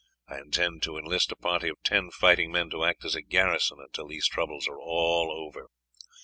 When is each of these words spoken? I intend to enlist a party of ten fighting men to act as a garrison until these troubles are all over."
I 0.27 0.39
intend 0.39 0.81
to 0.81 0.97
enlist 0.97 1.31
a 1.31 1.35
party 1.35 1.69
of 1.69 1.77
ten 1.83 2.09
fighting 2.09 2.51
men 2.51 2.71
to 2.71 2.83
act 2.83 3.05
as 3.05 3.13
a 3.13 3.21
garrison 3.21 3.77
until 3.79 4.07
these 4.07 4.27
troubles 4.27 4.67
are 4.67 4.79
all 4.81 5.29
over." 5.31 5.67